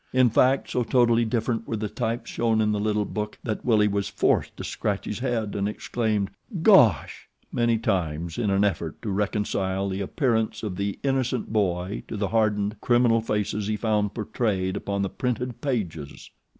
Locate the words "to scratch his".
4.57-5.19